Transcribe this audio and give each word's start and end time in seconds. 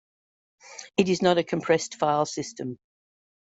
It 0.97 1.09
is 1.09 1.21
not 1.21 1.37
a 1.37 1.43
compressed 1.43 1.93
file 1.99 2.25
system. 2.25 2.79